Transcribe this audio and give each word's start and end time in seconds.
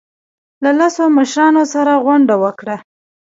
له 0.63 0.71
لسو 0.79 1.03
مشرانو 1.17 1.63
سره 1.73 1.93
غونډه 2.05 2.35
وکړه. 2.43 2.75